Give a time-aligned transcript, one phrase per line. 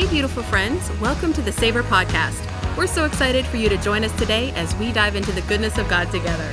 [0.00, 0.90] Hey, beautiful friends.
[0.98, 2.40] Welcome to the Savor Podcast.
[2.74, 5.76] We're so excited for you to join us today as we dive into the goodness
[5.76, 6.50] of God together.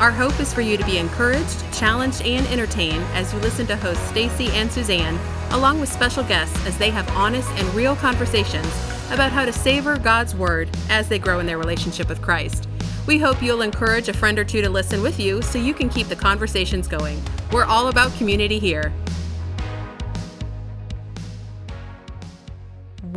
[0.00, 3.76] Our hope is for you to be encouraged, challenged, and entertained as you listen to
[3.76, 5.16] hosts Stacy and Suzanne,
[5.52, 8.66] along with special guests as they have honest and real conversations
[9.12, 12.66] about how to savor God's Word as they grow in their relationship with Christ.
[13.06, 15.88] We hope you'll encourage a friend or two to listen with you so you can
[15.88, 17.22] keep the conversations going.
[17.52, 18.92] We're all about community here.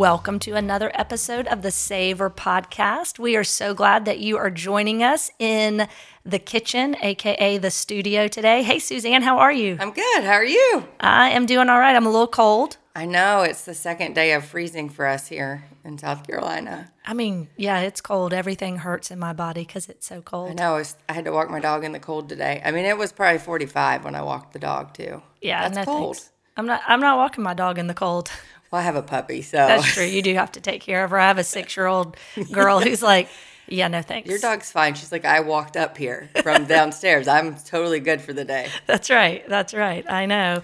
[0.02, 3.20] Welcome to another episode of the Savor Podcast.
[3.20, 5.88] We are so glad that you are joining us in
[6.26, 8.64] the kitchen, aka the studio today.
[8.64, 9.78] Hey, Suzanne, how are you?
[9.80, 10.24] I'm good.
[10.24, 10.88] How are you?
[11.00, 11.96] I am doing all right.
[11.96, 12.78] I'm a little cold.
[12.96, 16.92] I know it's the second day of freezing for us here in South Carolina.
[17.06, 18.34] I mean, yeah, it's cold.
[18.34, 20.50] Everything hurts in my body because it's so cold.
[20.50, 20.84] I know.
[21.10, 22.60] I had to walk my dog in the cold today.
[22.66, 25.22] I mean, it was probably 45 when I walked the dog too.
[25.44, 26.16] Yeah, that's no cold.
[26.16, 26.32] thanks.
[26.58, 26.82] I'm not.
[26.88, 28.32] I'm not walking my dog in the cold.
[28.72, 30.06] Well, I have a puppy, so That's true.
[30.06, 31.20] You do have to take care of her.
[31.20, 32.16] I have a six-year-old
[32.52, 33.28] girl who's like,
[33.68, 34.94] "Yeah, no thanks." Your dog's fine.
[34.96, 37.28] She's like, I walked up here from downstairs.
[37.28, 38.70] I'm totally good for the day.
[38.88, 39.48] That's right.
[39.50, 40.10] That's right.
[40.10, 40.62] I know.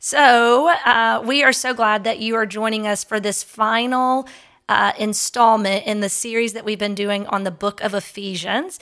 [0.00, 4.26] So, uh, we are so glad that you are joining us for this final
[4.68, 8.78] uh, installment in the series that we've been doing on the book of Ephesians.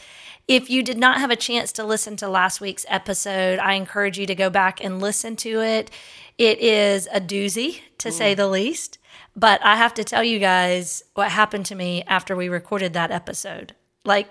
[0.49, 4.19] If you did not have a chance to listen to last week's episode, I encourage
[4.19, 5.91] you to go back and listen to it.
[6.37, 8.99] It is a doozy, to say the least.
[9.37, 13.11] But I have to tell you guys what happened to me after we recorded that
[13.11, 13.75] episode.
[14.05, 14.29] Like,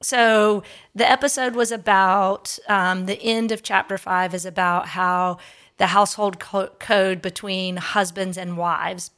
[0.00, 0.62] so
[0.94, 5.38] the episode was about um, the end of chapter five is about how
[5.76, 9.10] the household co- code between husbands and wives.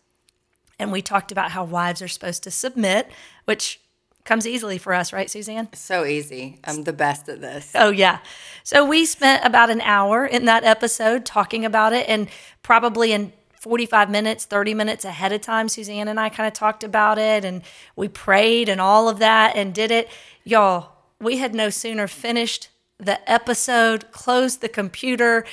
[0.79, 3.11] And we talked about how wives are supposed to submit,
[3.45, 3.81] which
[4.25, 5.69] comes easily for us, right, Suzanne?
[5.75, 6.59] So easy.
[6.65, 7.73] I'm the best at this.
[7.75, 8.19] Oh, yeah.
[8.63, 12.29] So we spent about an hour in that episode talking about it, and
[12.63, 16.85] probably in 45 minutes, 30 minutes ahead of time, Suzanne and I kind of talked
[16.85, 17.63] about it, and
[17.97, 20.09] we prayed and all of that and did it.
[20.45, 22.69] Y'all, we had no sooner finished
[22.99, 25.45] the episode, closed the computer,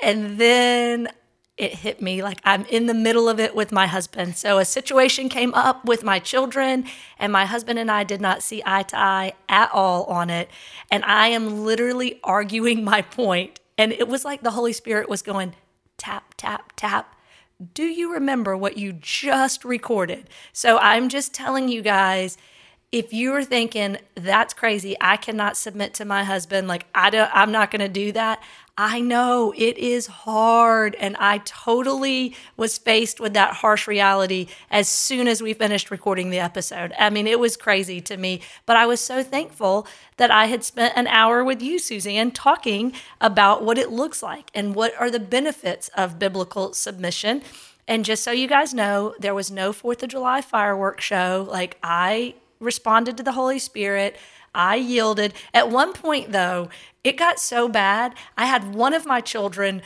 [0.00, 1.08] and then
[1.56, 4.36] it hit me like I'm in the middle of it with my husband.
[4.36, 6.84] So a situation came up with my children,
[7.18, 10.50] and my husband and I did not see eye to eye at all on it.
[10.90, 13.60] And I am literally arguing my point.
[13.78, 15.54] And it was like the Holy Spirit was going
[15.96, 17.14] tap, tap, tap.
[17.72, 20.28] Do you remember what you just recorded?
[20.52, 22.36] So I'm just telling you guys
[22.96, 24.96] if you're thinking that's crazy.
[25.02, 28.42] I cannot submit to my husband like i don't i'm not going to do that.
[28.78, 34.88] I know it is hard and i totally was faced with that harsh reality as
[34.88, 36.94] soon as we finished recording the episode.
[36.98, 39.86] I mean it was crazy to me but i was so thankful
[40.16, 44.50] that i had spent an hour with you suzanne talking about what it looks like
[44.54, 47.42] and what are the benefits of biblical submission.
[47.88, 51.46] And just so you guys know, there was no 4th of July fireworks show.
[51.48, 54.16] Like, I responded to the Holy Spirit.
[54.54, 55.34] I yielded.
[55.52, 56.70] At one point, though,
[57.04, 58.14] it got so bad.
[58.36, 59.82] I had one of my children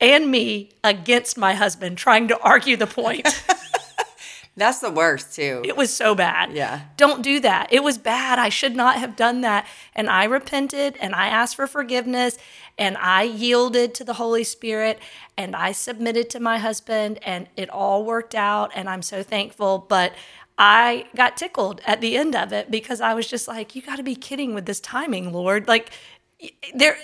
[0.00, 3.28] and me against my husband trying to argue the point.
[4.56, 5.62] That's the worst too.
[5.64, 6.52] it was so bad.
[6.52, 6.82] Yeah.
[6.96, 7.72] Don't do that.
[7.72, 8.38] It was bad.
[8.38, 9.66] I should not have done that.
[9.94, 12.36] And I repented and I asked for forgiveness
[12.76, 14.98] and I yielded to the Holy Spirit
[15.36, 18.70] and I submitted to my husband and it all worked out.
[18.74, 19.78] And I'm so thankful.
[19.88, 20.12] But
[20.60, 23.96] I got tickled at the end of it because I was just like, you got
[23.96, 25.68] to be kidding with this timing, Lord.
[25.68, 25.92] Like,
[26.74, 26.98] there,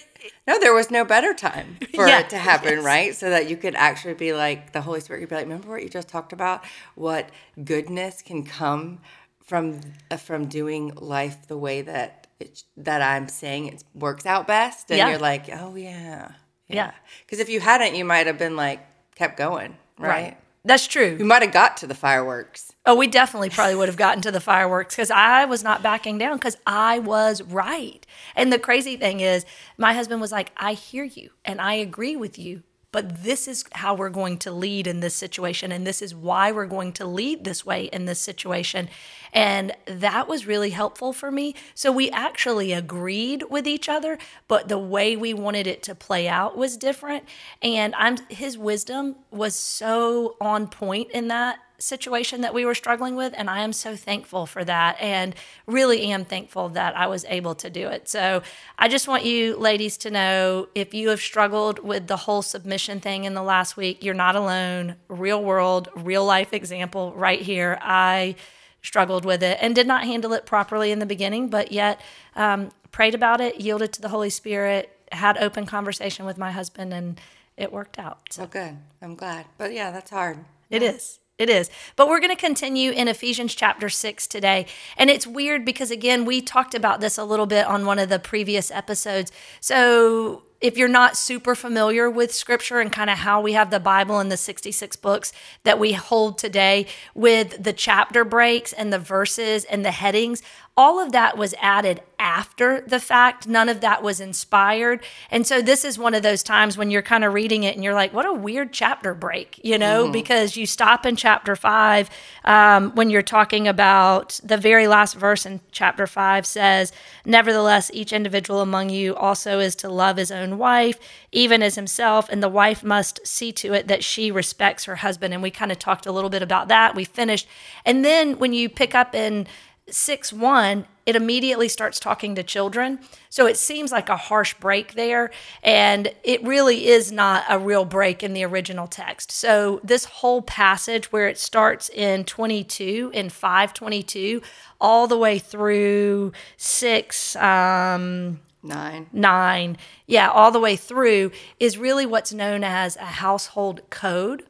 [0.46, 2.84] No, there was no better time for Yeah, it to happen, yes.
[2.84, 3.16] right?
[3.16, 5.82] So that you could actually be like, the Holy Spirit could be like, remember what
[5.84, 6.64] you just talked about?
[6.96, 7.30] What
[7.64, 9.00] goodness can come
[9.44, 9.80] from
[10.10, 14.90] uh, from doing life the way that it, that I'm saying it works out best,
[14.92, 15.10] and Yeah.
[15.10, 16.32] you're like, oh yeah,
[16.68, 16.92] Yeah.
[17.26, 18.80] Because if you hadn't, you might have been like
[19.16, 20.36] kept going, right?
[20.66, 21.16] That's true.
[21.16, 22.72] You might have got to the fireworks.
[22.84, 26.18] Oh, we definitely probably would have gotten to the fireworks because I was not backing
[26.18, 28.04] down because I was right.
[28.34, 29.46] And the crazy thing is,
[29.78, 32.64] my husband was like, I hear you and I agree with you,
[32.96, 35.70] but this is how we're going to lead in this situation.
[35.70, 38.88] And this is why we're going to lead this way in this situation.
[39.34, 41.54] And that was really helpful for me.
[41.74, 44.16] So we actually agreed with each other,
[44.48, 47.24] but the way we wanted it to play out was different.
[47.60, 53.16] And I'm his wisdom was so on point in that situation that we were struggling
[53.16, 55.34] with and I am so thankful for that and
[55.66, 58.08] really am thankful that I was able to do it.
[58.08, 58.42] So
[58.78, 63.00] I just want you ladies to know if you have struggled with the whole submission
[63.00, 64.96] thing in the last week, you're not alone.
[65.08, 67.78] Real world, real life example right here.
[67.82, 68.36] I
[68.82, 72.00] struggled with it and did not handle it properly in the beginning, but yet
[72.36, 76.94] um, prayed about it, yielded to the Holy Spirit, had open conversation with my husband,
[76.94, 77.20] and
[77.56, 78.18] it worked out.
[78.30, 78.76] So Oh, good.
[79.02, 79.46] I'm glad.
[79.58, 80.44] But yeah, that's hard.
[80.70, 81.18] it is.
[81.38, 81.68] It is.
[81.96, 84.66] But we're going to continue in Ephesians chapter 6 today.
[84.96, 88.08] And it's weird because, again, we talked about this a little bit on one of
[88.08, 89.30] the previous episodes.
[89.60, 93.80] So if you're not super familiar with scripture and kind of how we have the
[93.80, 95.32] Bible and the 66 books
[95.64, 100.42] that we hold today with the chapter breaks and the verses and the headings,
[100.78, 103.48] all of that was added after the fact.
[103.48, 105.02] None of that was inspired.
[105.30, 107.82] And so this is one of those times when you're kind of reading it and
[107.82, 110.12] you're like, what a weird chapter break, you know, mm-hmm.
[110.12, 112.10] because you stop in chapter five
[112.44, 116.92] um, when you're talking about the very last verse in chapter five says,
[117.24, 120.98] Nevertheless, each individual among you also is to love his own wife,
[121.32, 125.34] even as himself, and the wife must see to it that she respects her husband.
[125.34, 126.94] And we kind of talked a little bit about that.
[126.94, 127.48] We finished.
[127.84, 129.46] And then when you pick up in
[129.88, 132.98] 6 1, it immediately starts talking to children.
[133.30, 135.30] So it seems like a harsh break there.
[135.62, 139.30] And it really is not a real break in the original text.
[139.30, 144.42] So this whole passage where it starts in 22, in 522,
[144.80, 149.06] all the way through 6, um, Nine.
[149.12, 149.76] Nine.
[150.06, 151.30] Yeah, all the way through
[151.60, 154.44] is really what's known as a household code.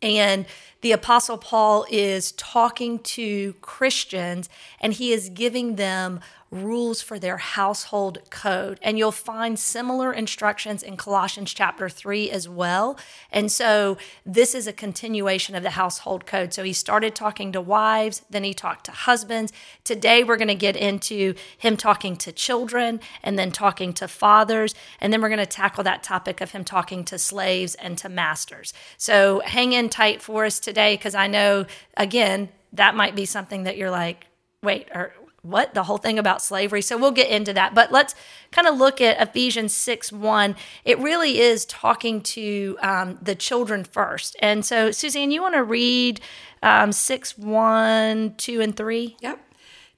[0.00, 0.46] And
[0.80, 4.48] the Apostle Paul is talking to Christians
[4.80, 8.78] and he is giving them rules for their household code.
[8.82, 12.98] And you'll find similar instructions in Colossians chapter 3 as well.
[13.30, 16.54] And so this is a continuation of the household code.
[16.54, 19.52] So he started talking to wives, then he talked to husbands.
[19.84, 24.74] Today we're going to get into him talking to children and then talking to fathers.
[25.00, 28.08] And then we're going to tackle that topic of him talking to slaves and to
[28.08, 28.72] masters.
[28.96, 31.66] So hang in tight for us today because I know,
[31.96, 34.26] again, that might be something that you're like,
[34.62, 35.12] wait, or
[35.42, 36.82] what the whole thing about slavery.
[36.82, 37.74] So we'll get into that.
[37.74, 38.14] But let's
[38.50, 40.56] kind of look at Ephesians 6 1.
[40.84, 44.36] It really is talking to um, the children first.
[44.40, 46.20] And so, Suzanne, you want to read
[46.62, 49.16] um, 6 1, 2, and 3?
[49.20, 49.44] Yep.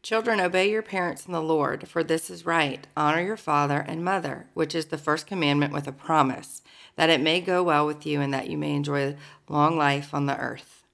[0.03, 2.87] Children, obey your parents in the Lord, for this is right.
[2.97, 6.63] Honor your father and mother, which is the first commandment with a promise,
[6.97, 9.15] that it may go well with you and that you may enjoy
[9.47, 10.85] long life on the earth.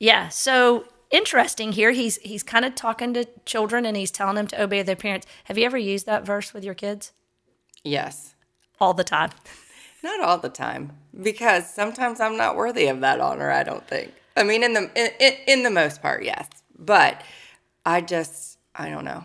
[0.00, 0.28] Yeah.
[0.28, 1.92] So interesting here.
[1.92, 5.26] He's he's kind of talking to children and he's telling them to obey their parents.
[5.44, 7.12] Have you ever used that verse with your kids?
[7.84, 8.34] Yes.
[8.80, 9.30] All the time.
[10.02, 13.50] Not all the time, because sometimes I'm not worthy of that honor.
[13.50, 14.12] I don't think.
[14.36, 16.48] I mean, in the in, in the most part, yes.
[16.78, 17.22] But
[17.84, 19.24] I just I don't know.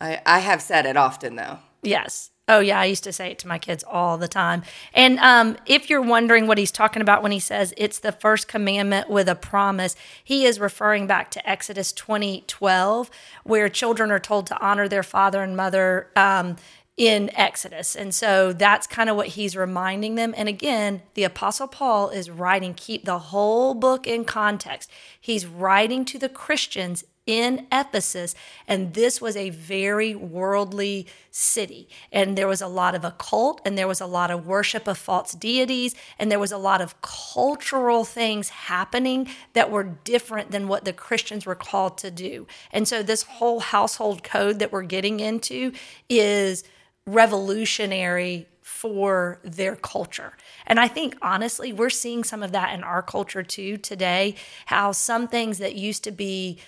[0.00, 1.58] I I have said it often though.
[1.82, 2.31] Yes.
[2.52, 4.62] Oh, yeah, I used to say it to my kids all the time.
[4.92, 8.46] And um, if you're wondering what he's talking about when he says it's the first
[8.46, 13.10] commandment with a promise, he is referring back to Exodus 20 12,
[13.44, 16.10] where children are told to honor their father and mother.
[16.14, 16.56] Um,
[16.98, 17.96] in Exodus.
[17.96, 20.34] And so that's kind of what he's reminding them.
[20.36, 24.90] And again, the Apostle Paul is writing, keep the whole book in context.
[25.18, 28.34] He's writing to the Christians in Ephesus,
[28.66, 31.88] and this was a very worldly city.
[32.10, 34.98] And there was a lot of occult, and there was a lot of worship of
[34.98, 40.66] false deities, and there was a lot of cultural things happening that were different than
[40.66, 42.46] what the Christians were called to do.
[42.72, 45.72] And so, this whole household code that we're getting into
[46.08, 46.64] is
[47.06, 50.32] revolutionary for their culture.
[50.66, 54.34] And I think honestly, we're seeing some of that in our culture too today,
[54.66, 56.58] how some things that used to be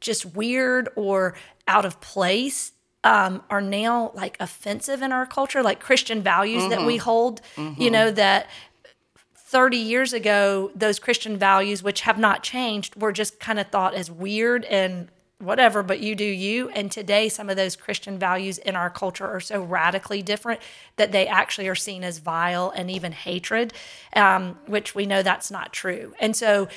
[0.00, 1.34] just weird or
[1.66, 2.72] out of place
[3.04, 6.70] um, are now like offensive in our culture, like Christian values mm-hmm.
[6.70, 7.04] that we mm-hmm.
[7.04, 7.80] hold, mm-hmm.
[7.80, 8.48] you know, that
[9.36, 13.94] 30 years ago, those Christian values, which have not changed, were just kind of thought
[13.94, 16.68] as weird and whatever, but you do you.
[16.70, 20.60] And today, some of those Christian values in our culture are so radically different
[20.96, 23.72] that they actually are seen as vile and even hatred,
[24.14, 26.14] um, which we know that's not true.
[26.18, 26.68] And so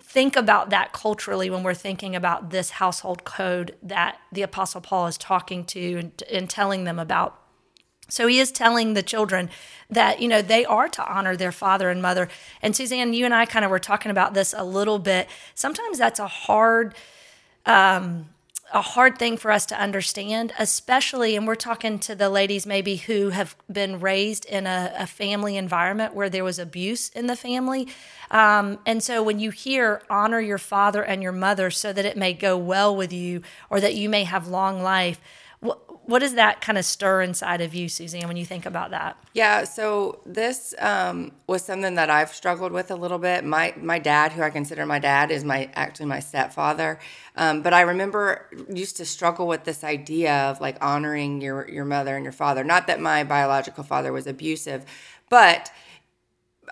[0.00, 5.06] think about that culturally when we're thinking about this household code that the Apostle Paul
[5.06, 7.40] is talking to and, and, telling them about.
[8.08, 9.50] So he is telling the children
[9.90, 12.28] that, you know, they are to honor their father and mother.
[12.62, 15.28] And Suzanne, you and I kind of were talking about this a little bit.
[15.54, 16.94] Sometimes that's a hard,
[17.64, 18.28] um,
[18.72, 22.96] a hard thing for us to understand, especially, and we're talking to the ladies maybe
[22.96, 27.36] who have been raised in a, a family environment where there was abuse in the
[27.36, 27.88] family.
[28.30, 32.16] Um, and so when you hear honor your father and your mother so that it
[32.16, 35.18] may go well with you or that you may have long life,
[36.08, 39.18] what does that kind of stir inside of you, Suzanne, when you think about that?
[39.34, 43.44] Yeah, so this um, was something that I've struggled with a little bit.
[43.44, 46.98] My my dad, who I consider my dad, is my actually my stepfather.
[47.36, 51.84] Um, but I remember used to struggle with this idea of like honoring your your
[51.84, 52.64] mother and your father.
[52.64, 54.86] Not that my biological father was abusive,
[55.28, 55.70] but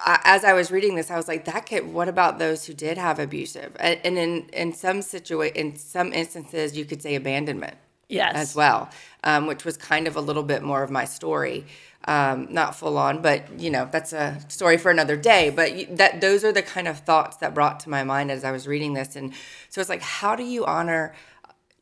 [0.06, 1.92] as I was reading this, I was like, that could.
[1.92, 3.76] What about those who did have abusive?
[3.78, 7.76] And, and in in some situa- in some instances, you could say abandonment
[8.08, 8.34] Yes.
[8.36, 8.88] as well,
[9.24, 11.66] um, which was kind of a little bit more of my story.
[12.08, 15.50] Um, not full on, but you know that's a story for another day.
[15.50, 18.52] But that those are the kind of thoughts that brought to my mind as I
[18.52, 19.32] was reading this, and
[19.70, 21.14] so it's like, how do you honor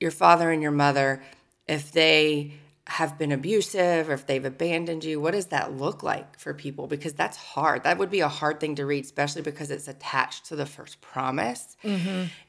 [0.00, 1.22] your father and your mother
[1.68, 2.54] if they
[2.86, 5.20] have been abusive or if they've abandoned you?
[5.20, 6.86] What does that look like for people?
[6.86, 7.84] Because that's hard.
[7.84, 11.00] That would be a hard thing to read, especially because it's attached to the first
[11.00, 11.76] promise.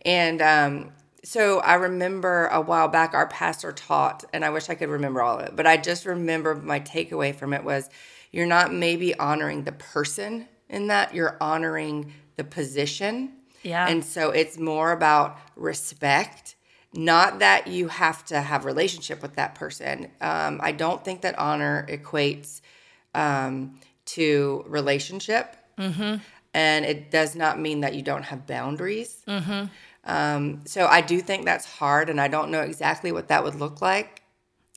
[0.06, 0.92] And um,
[1.26, 5.24] so I remember a while back our pastor taught, and I wish I could remember
[5.24, 7.90] all of it, but I just remember my takeaway from it was
[8.32, 13.34] you're not maybe honoring the person in that, you're honoring the position.
[13.64, 13.88] Yeah.
[13.88, 16.56] And so it's more about respect,
[16.94, 20.12] not that you have to have relationship with that person.
[20.22, 22.62] Um, I don't think that honor equates
[23.16, 25.56] um, to relationship.
[25.80, 26.18] Mm-hmm.
[26.54, 29.24] And it does not mean that you don't have boundaries.
[30.06, 33.56] Um, so I do think that's hard, and I don't know exactly what that would
[33.56, 34.22] look like,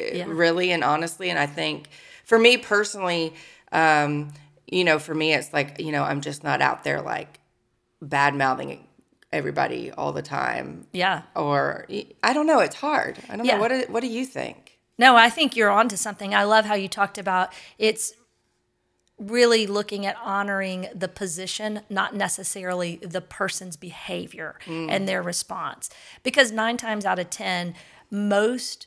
[0.00, 0.24] uh, Yeah.
[0.28, 1.28] really and honestly.
[1.30, 1.88] And I think
[2.24, 3.34] for me personally,
[3.72, 4.32] um,
[4.66, 7.40] you know, for me, it's like, you know, I'm just not out there like
[8.00, 8.86] bad mouthing
[9.32, 10.86] everybody all the time.
[10.92, 11.22] Yeah.
[11.36, 11.86] Or
[12.22, 13.18] I don't know, it's hard.
[13.28, 13.54] I don't Yeah.
[13.54, 13.60] know.
[13.60, 14.78] What do, what do you think?
[14.98, 16.34] No, I think you're onto something.
[16.34, 18.12] I love how you talked about it's
[19.18, 24.88] really looking at honoring the position, not necessarily the person's behavior mm.
[24.88, 25.90] and their response.
[26.22, 27.74] Because nine times out of 10,
[28.10, 28.86] most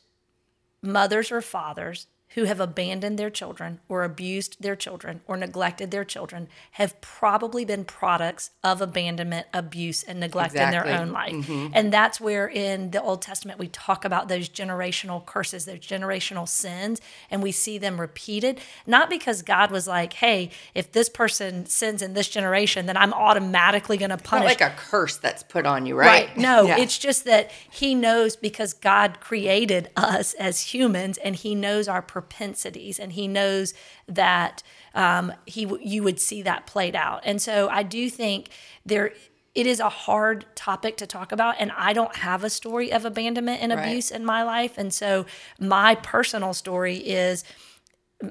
[0.81, 6.05] mothers or fathers who have abandoned their children or abused their children or neglected their
[6.05, 11.33] children have probably been products of abandonment, abuse, and neglect in their own life.
[11.33, 11.67] Mm-hmm.
[11.73, 16.47] And that's where in the Old Testament we talk about those generational curses, those generational
[16.47, 18.61] sins, and we see them repeated.
[18.87, 23.13] Not because God was like, hey, if this person sins in this generation, then I'm
[23.13, 26.27] automatically going to punish like a curse that's put on you, right?
[26.29, 26.37] Right.
[26.37, 26.77] No, Yeah.
[26.79, 32.01] it's just that he knows because God created us as humans and he knows our
[32.21, 33.73] propensities and he knows
[34.07, 34.63] that
[34.93, 37.21] um, he you would see that played out.
[37.23, 38.49] And so I do think
[38.85, 39.11] there
[39.53, 43.03] it is a hard topic to talk about and I don't have a story of
[43.05, 43.85] abandonment and Right.
[43.87, 45.25] abuse in my life and so
[45.59, 47.43] my personal story is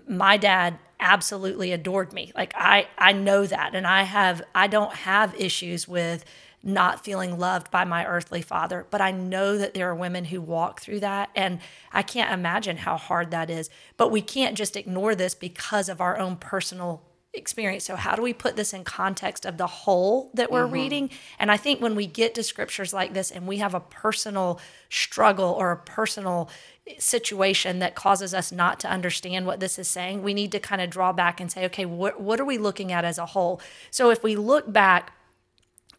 [0.08, 4.94] my dad absolutely adored me like i i know that and i have i don't
[4.94, 6.24] have issues with
[6.62, 10.40] not feeling loved by my earthly father but i know that there are women who
[10.40, 11.58] walk through that and
[11.92, 13.70] i can't imagine how hard that is.
[13.96, 17.02] But we can't just ignore this because of our own personal
[17.32, 17.84] experience.
[17.84, 20.74] So how do we put this in context of the whole that we're mm-hmm.
[20.74, 21.10] reading?
[21.38, 24.60] And i think when we get to scriptures like this and we have a personal
[24.88, 26.50] struggle or a personal
[26.98, 30.82] situation that causes us not to understand what this is saying, we need to kind
[30.82, 33.60] of draw back and say, okay, what, what are we looking at as a whole?
[33.92, 35.12] So if we look back,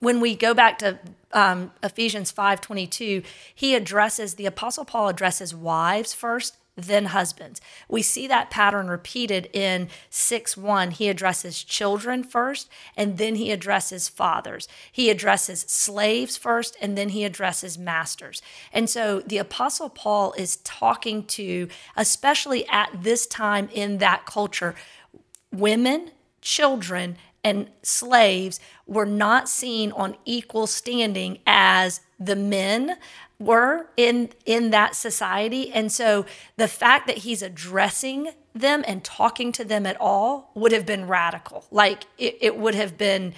[0.01, 1.00] when we go back to
[1.31, 3.24] um, Ephesians 5:22,
[3.55, 7.62] he addresses the apostle Paul addresses wives first, then husbands.
[7.88, 10.91] We see that pattern repeated in 6:1.
[10.93, 12.67] He addresses children first,
[12.98, 14.67] and then he addresses fathers.
[14.91, 18.41] He addresses slaves first, and then he addresses masters.
[18.74, 24.74] And so the apostle Paul is talking to, especially at this time in that culture,
[25.51, 26.10] women,
[26.41, 32.98] children, and slaves were not seen on equal standing as the men
[33.39, 35.71] were in in that society.
[35.71, 36.25] And so
[36.57, 41.07] the fact that he's addressing them and talking to them at all would have been
[41.07, 41.65] radical.
[41.71, 43.33] Like it, it would have been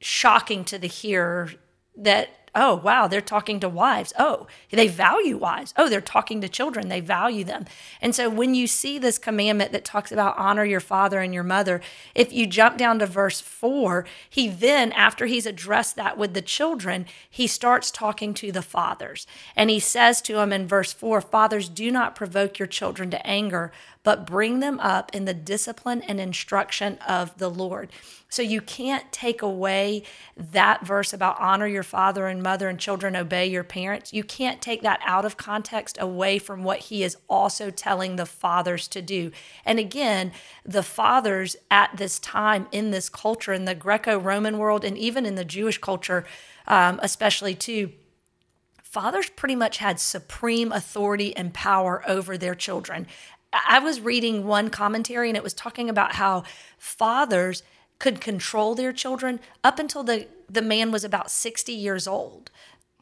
[0.00, 1.50] shocking to the hearer
[1.96, 4.12] that oh wow they're talking to wives.
[4.18, 5.74] Oh they value wives.
[5.76, 6.88] Oh they're talking to children.
[6.88, 7.66] They value them.
[8.00, 11.44] And so when you see this commandment that talks about honor your father and your
[11.44, 11.80] mother
[12.14, 16.42] if you jump down to verse 4 he then after he's addressed that with the
[16.42, 19.26] children he starts talking to the fathers.
[19.56, 23.26] And he says to them in verse 4 fathers do not provoke your children to
[23.26, 27.90] anger but bring them up in the discipline and instruction of the Lord.
[28.30, 30.04] So you can't take away
[30.36, 34.12] that verse about honor your father and mother and children obey your parents.
[34.12, 38.26] You can't take that out of context away from what he is also telling the
[38.26, 39.32] fathers to do.
[39.64, 40.32] And again,
[40.64, 45.26] the fathers at this time in this culture, in the Greco Roman world, and even
[45.26, 46.24] in the Jewish culture,
[46.66, 47.92] um, especially too,
[48.82, 53.06] fathers pretty much had supreme authority and power over their children.
[53.52, 56.44] I was reading one commentary and it was talking about how
[56.78, 57.62] fathers
[57.98, 62.50] could control their children up until the, the man was about 60 years old.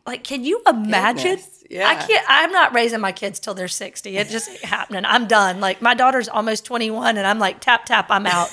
[0.07, 1.37] Like, can you imagine?
[1.37, 1.89] Goodness, yeah.
[1.89, 2.25] I can't.
[2.29, 4.17] I'm not raising my kids till they're 60.
[4.17, 5.05] It just ain't happening.
[5.05, 5.61] I'm done.
[5.61, 8.07] Like my daughter's almost 21, and I'm like tap tap.
[8.11, 8.49] I'm out.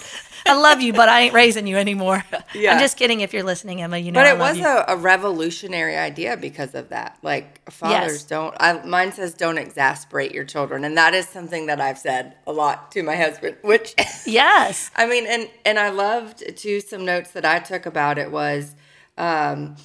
[0.48, 2.24] I love you, but I ain't raising you anymore.
[2.54, 2.74] Yeah.
[2.74, 3.20] I'm just kidding.
[3.20, 4.20] If you're listening, Emma, you know.
[4.22, 7.18] But it was a, a revolutionary idea because of that.
[7.22, 8.24] Like fathers Yes.
[8.24, 8.56] don't.
[8.62, 12.54] I, mine says don't exasperate your children, and that is something that I've said a
[12.54, 13.58] lot to my husband.
[13.62, 13.94] Which,
[14.26, 14.90] yes.
[14.96, 16.80] I mean, and and I loved too.
[16.80, 18.76] Some notes that I took about it was
[19.18, 19.76] um,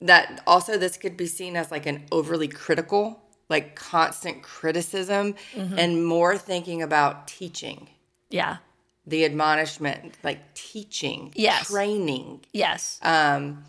[0.00, 5.78] that also this could be seen as like an overly critical, like constant criticism, Mm-hmm.
[5.78, 7.88] and more thinking about teaching
[8.30, 8.58] Yeah.
[9.06, 11.66] the admonishment, like teaching, Yes.
[11.68, 12.40] training.
[12.52, 12.98] Yes.
[13.02, 13.64] Um,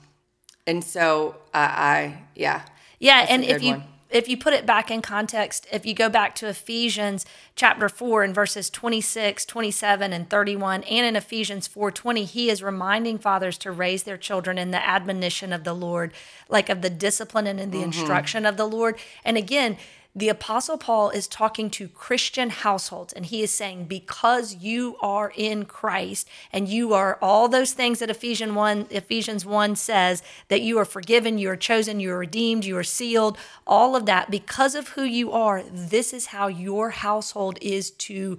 [0.67, 2.61] and so I, I yeah,
[2.99, 3.83] Yeah, and if you one.
[4.11, 7.25] If you put it back in context, if you go back to Ephesians
[7.55, 13.17] chapter 4 and verses 26, 27 and 31 and in Ephesians 4:20, he is reminding
[13.17, 16.13] fathers to raise their children in the admonition of the Lord,
[16.49, 17.85] like of the discipline and in the Mm-hmm.
[17.85, 18.97] instruction of the Lord.
[19.25, 19.77] And again,
[20.13, 25.31] the apostle Paul is talking to Christian households and he is saying because you are
[25.35, 30.61] in Christ and you are all those things that Ephesians 1 Ephesians 1 says that
[30.61, 34.29] you are forgiven, you are chosen, you are redeemed, you are sealed, all of that
[34.29, 38.37] because of who you are, this is how your household is to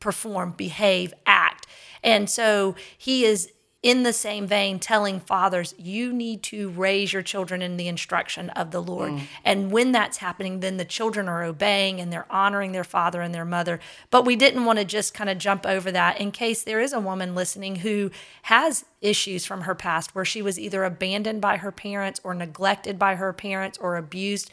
[0.00, 1.66] perform, behave, act.
[2.02, 3.50] And so he is
[3.86, 8.50] in the same vein telling fathers you need to raise your children in the instruction
[8.50, 9.12] of the lord.
[9.12, 9.20] Mm.
[9.44, 13.32] And when that's happening then the children are obeying and they're honoring their father and
[13.32, 13.78] their mother.
[14.10, 16.92] But we didn't want to just kind of jump over that in case there is
[16.92, 18.10] a woman listening who
[18.42, 22.98] has issues from her past where she was either abandoned by her parents or neglected
[22.98, 24.50] by her parents or abused.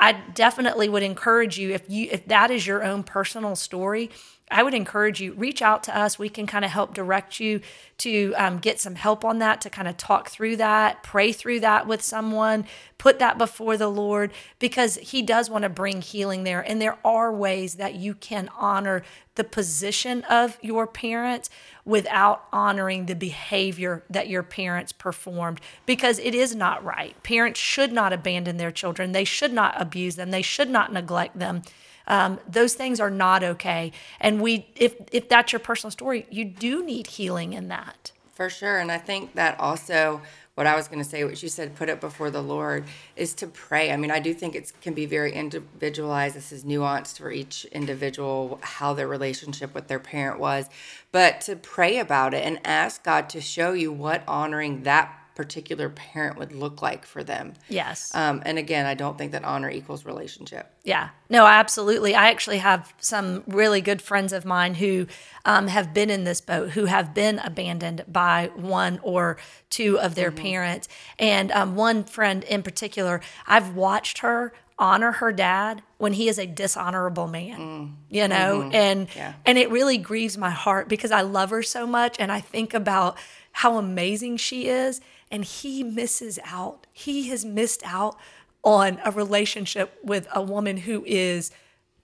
[0.00, 4.10] I definitely would encourage you if you if that is your own personal story.
[4.50, 6.18] I would encourage you reach out to us.
[6.18, 7.60] We can kind of help direct you
[7.98, 11.60] to um, get some help on that, to kind of talk through that, pray through
[11.60, 12.64] that with someone,
[12.96, 16.60] put that before the Lord because He does want to bring healing there.
[16.60, 19.02] And there are ways that you can honor
[19.34, 21.48] the position of your parents
[21.84, 27.20] without honoring the behavior that your parents performed because it is not right.
[27.22, 31.38] Parents should not abandon their children, they should not abuse them, they should not neglect
[31.38, 31.62] them.
[32.08, 33.92] Um, those things are not okay.
[34.20, 38.12] And we, if if that's your personal story, you do need healing in that.
[38.34, 38.78] for sure.
[38.78, 40.22] And I think that also
[40.54, 42.84] what I was going to say, what you said, put it before the Lord,
[43.16, 43.92] is to pray.
[43.92, 46.36] I mean, I do think it can be very individualized.
[46.36, 50.68] This is nuanced for each individual, how their relationship with their parent was,
[51.12, 55.88] but to pray about it and ask God to show you what honoring that particular
[55.88, 57.54] parent would look like for them.
[57.68, 58.12] Yes.
[58.12, 60.68] Um, and again, I don't think that honor equals relationship.
[60.82, 62.12] Yeah, no, absolutely.
[62.16, 65.06] I actually have some really good friends of mine who
[65.44, 69.36] um, have been in this boat, who have been abandoned by one or
[69.70, 70.88] two of their parents.
[71.20, 76.38] And um, one friend in particular, I've watched her honor her dad when he is
[76.38, 79.32] a dishonorable man you know and Yeah.
[79.44, 82.74] and it really grieves my heart because i love her so much and i think
[82.74, 83.18] about
[83.50, 86.86] how amazing she is and he misses out.
[86.92, 88.16] He has missed out
[88.62, 91.50] on a relationship with a woman who is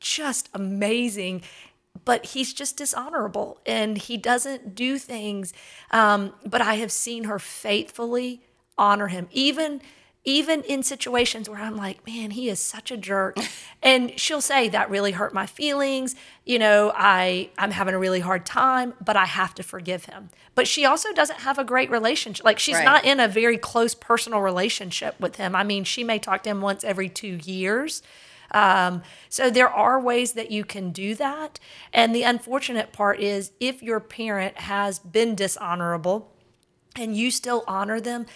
[0.01, 1.43] just amazing
[2.05, 5.53] but he's just dishonorable and he doesn't do things
[5.93, 8.43] um, but i have seen her faithfully
[8.77, 9.29] honor him.
[9.33, 9.81] Even
[10.25, 13.37] even in situations where i'm like man he is such a jerk.
[13.83, 16.15] And she'll say that really hurt my feelings.
[16.45, 20.31] You know i i'm having a really hard time but i have to forgive him.
[20.55, 22.85] But she also doesn't have a great relationship like she's Right.
[22.85, 25.55] not in a very close personal relationship with him.
[25.55, 28.03] I mean she may talk to him once every two years.
[28.51, 31.59] Um, so there are ways that you can do that.
[31.93, 36.31] And the unfortunate part is if your parent has been dishonorable
[36.95, 38.27] and you still honor them,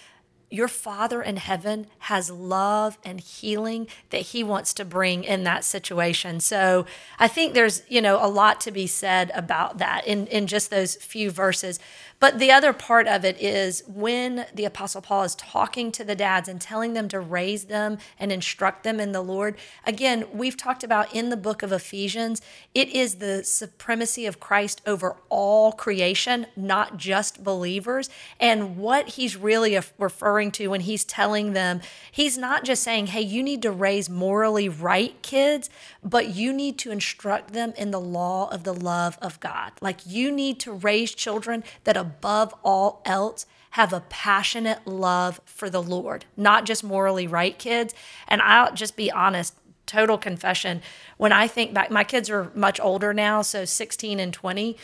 [0.51, 5.65] your father in heaven has love and healing that he wants to bring in that
[5.65, 6.41] situation.
[6.41, 6.87] So
[7.19, 10.71] I think there's, you know, a lot to be said about that in, in just
[10.71, 11.79] those few verses.
[12.21, 16.17] But the other part of it is when the Apostle Paul is talking to the
[16.17, 19.57] dads and telling them to raise them and instruct them in the Lord,
[19.87, 22.43] again, we've talked about in the book of Ephesians,
[22.75, 28.11] it is the supremacy of Christ over all creation, not just believers.
[28.41, 29.93] And what he's really af-
[30.39, 31.81] referring to when he's telling them,
[32.13, 35.69] he's not just saying, hey, you need to raise morally right kids,
[36.05, 39.73] but you need to instruct them in the law of the love of God.
[39.81, 45.69] Like you need to raise children that above all else have a passionate love for
[45.69, 47.93] the Lord, not just morally right kids.
[48.29, 49.55] And I'll just be honest,
[49.87, 50.83] total confession.
[51.17, 54.77] When I think back, my kids are much older now, so 16 and 20.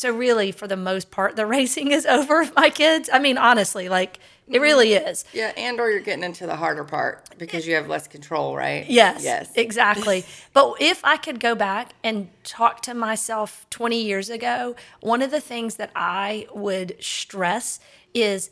[0.00, 3.10] So really, for the most part, the racing is over with my kids.
[3.12, 4.62] I mean, honestly, like it mm-hmm.
[4.62, 5.26] really is.
[5.34, 8.88] Yeah, and or you're getting into the harder part because you have less control, right?
[8.88, 9.22] Yes.
[9.22, 9.52] Yes.
[9.54, 10.24] Exactly.
[10.54, 15.30] but if I could go back and talk to myself 20 years ago, one of
[15.30, 17.78] the things that I would stress
[18.14, 18.50] is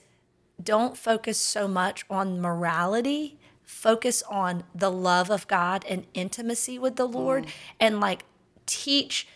[0.63, 3.39] don't focus so much on morality.
[3.63, 7.51] Focus on the love of God and intimacy with the Lord mm.
[7.81, 8.25] and like
[8.67, 9.27] teach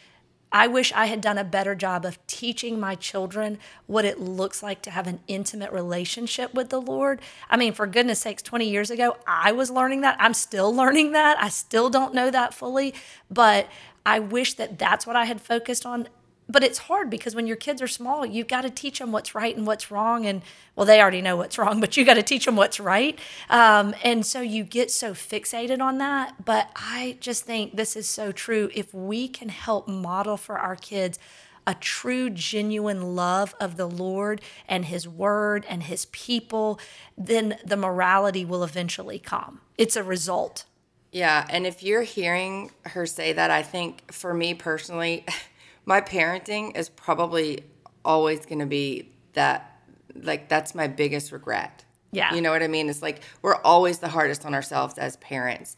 [0.53, 4.63] I wish I had done a better job of teaching my children what it looks
[4.63, 7.21] like to have an intimate relationship with the Lord.
[7.49, 10.17] I mean, for goodness sakes, 20 years ago, I was learning that.
[10.21, 11.43] I'm still learning that.
[11.43, 12.95] I still don't know that fully,
[13.31, 13.69] but
[14.05, 16.09] I wish that that's what I had focused on
[16.53, 19.35] but it's hard because when your kids are small, you've got to teach them what's
[19.35, 20.27] right and what's wrong.
[20.27, 20.43] And
[20.77, 23.19] well, they already know what's wrong, but you got to teach them what's right.
[23.49, 26.45] Um, and so you get so fixated on that.
[26.45, 28.71] But I just think this is so true.
[28.75, 31.19] If we can help model for our kids
[31.67, 36.81] a true, genuine love of the Lord and His Word and His people,
[37.17, 39.61] then the morality will eventually come.
[39.79, 40.65] It's a result.
[41.13, 45.27] Yeah, and if you're hearing her say that, I think for me personally,
[45.85, 47.65] my parenting is probably
[48.05, 49.81] always going to be that
[50.15, 51.85] like that's my biggest regret.
[52.13, 52.35] Yeah.
[52.35, 52.89] You know what I mean?
[52.91, 55.77] It's like we're always the hardest on ourselves as parents.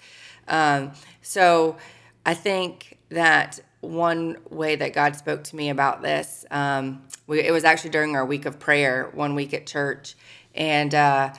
[0.48, 1.76] Um, so
[2.26, 7.52] I think that one way that God spoke to me about this, um, we, it
[7.52, 10.16] was actually during our week of prayer, one week at church.
[10.54, 11.34] And uh,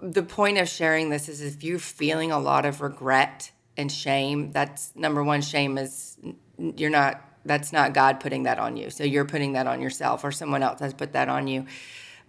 [0.00, 4.52] the point of sharing this is if you're feeling a lot of regret and shame,
[4.52, 6.16] that's number one, shame is
[6.58, 8.90] you're not that's not God putting that on you.
[8.90, 11.66] So you're putting that on yourself, or someone else has put that on you.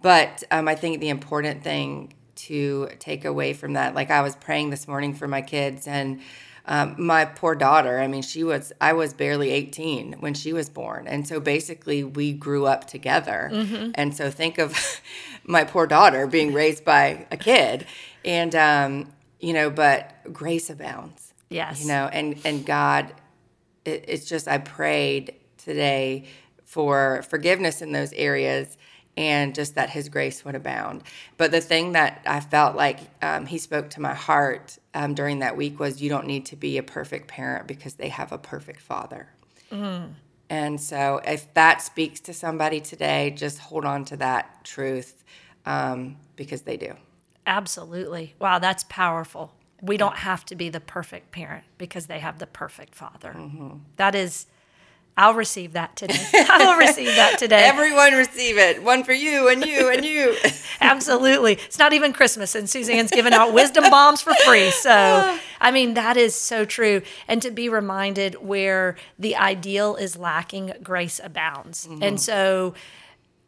[0.01, 4.35] But um, I think the important thing to take away from that, like I was
[4.35, 6.21] praying this morning for my kids, and
[6.65, 10.69] um, my poor daughter, I mean, she was, I was barely 18 when she was
[10.69, 11.07] born.
[11.07, 13.49] And so basically, we grew up together.
[13.51, 13.91] Mm-hmm.
[13.95, 15.01] And so think of
[15.43, 17.85] my poor daughter being raised by a kid.
[18.23, 21.33] And, um, you know, but grace abounds.
[21.49, 21.81] Yes.
[21.81, 23.13] You know, and, and God
[23.85, 26.25] it, it's just I prayed today
[26.65, 28.77] for forgiveness in those areas
[29.15, 31.03] and just that his grace would abound.
[31.37, 35.39] But the thing that I felt like um, he spoke to my heart um, during
[35.39, 38.37] that week was you don't need to be a perfect parent because they have a
[38.37, 39.27] perfect father.
[39.71, 40.13] Mm.
[40.49, 45.23] And so if that speaks to somebody today, just hold on to that truth
[45.65, 46.95] um, because they do.
[47.45, 48.33] Absolutely.
[48.39, 52.47] Wow, that's powerful we don't have to be the perfect parent because they have the
[52.47, 53.33] perfect father.
[53.37, 53.69] Mm-hmm.
[53.97, 54.45] That is,
[55.17, 56.25] I'll receive that today.
[56.33, 57.65] I will receive that today.
[57.65, 58.81] Everyone receive it.
[58.81, 60.37] One for you and you and you.
[60.81, 61.53] Absolutely.
[61.53, 64.71] It's not even Christmas, and Suzanne's giving out wisdom bombs for free.
[64.71, 67.01] So, I mean, that is so true.
[67.27, 71.87] And to be reminded where the ideal is lacking, grace abounds.
[71.87, 72.03] Mm-hmm.
[72.03, 72.73] And so,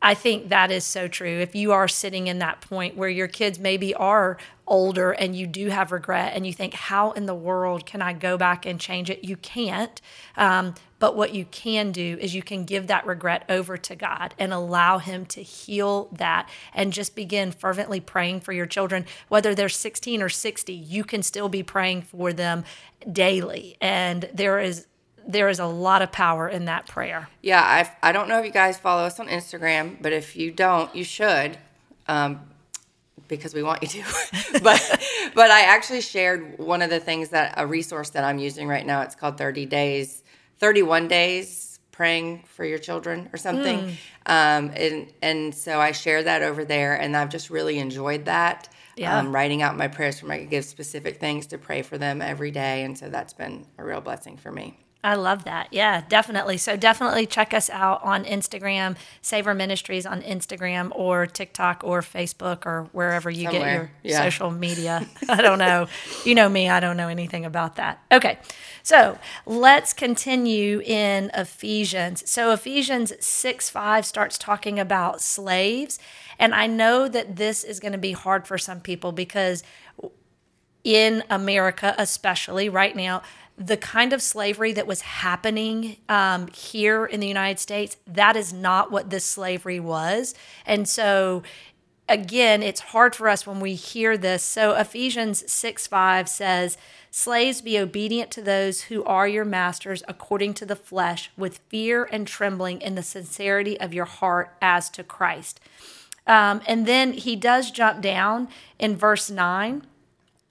[0.05, 1.39] I think that is so true.
[1.39, 4.37] If you are sitting in that point where your kids maybe are
[4.67, 8.13] older and you do have regret and you think, how in the world can I
[8.13, 9.23] go back and change it?
[9.23, 9.99] You can't.
[10.37, 14.35] Um, but what you can do is you can give that regret over to God
[14.37, 19.07] and allow Him to heal that and just begin fervently praying for your children.
[19.27, 22.63] Whether they're 16 or 60, you can still be praying for them
[23.11, 23.75] daily.
[23.81, 24.85] And there is
[25.27, 27.29] there is a lot of power in that prayer.
[27.41, 30.51] Yeah, I, I don't know if you guys follow us on Instagram, but if you
[30.51, 31.57] don't, you should.
[32.07, 32.41] Um,
[33.27, 34.59] because we want you to.
[34.63, 38.67] but but I actually shared one of the things that a resource that I'm using
[38.67, 39.01] right now.
[39.01, 40.23] It's called 30 days,
[40.59, 43.79] 31 days praying for your children or something.
[43.79, 43.89] Mm.
[44.25, 48.69] Um, and and so I share that over there, and I've just really enjoyed that.
[48.97, 49.17] Yeah.
[49.17, 52.51] Um, writing out my prayers for my give specific things to pray for them every
[52.51, 54.77] day, and so that's been a real blessing for me.
[55.05, 55.67] I love that.
[55.69, 56.57] Yeah, definitely.
[56.57, 62.65] So definitely check us out on Instagram, Savor Ministries on Instagram or TikTok or Facebook
[62.65, 63.61] or wherever you Somewhere.
[63.61, 64.23] get your yeah.
[64.23, 65.07] social media.
[65.29, 65.87] I don't know.
[66.25, 68.03] You know me, I don't know anything about that.
[68.11, 68.39] Okay.
[68.81, 72.27] So let's continue in Ephesians.
[72.27, 75.99] So Ephesians 6 5 starts talking about slaves.
[76.39, 79.61] And I know that this is going to be hard for some people because
[80.83, 83.21] in America, especially right now,
[83.57, 88.51] the kind of slavery that was happening um, here in the United States, that is
[88.51, 90.35] not what this slavery was.
[90.65, 91.43] And so,
[92.09, 94.43] again, it's hard for us when we hear this.
[94.43, 96.77] So, Ephesians 6 5 says,
[97.11, 102.03] Slaves, be obedient to those who are your masters according to the flesh, with fear
[102.11, 105.61] and trembling in the sincerity of your heart as to Christ.
[106.27, 109.85] Um, and then he does jump down in verse 9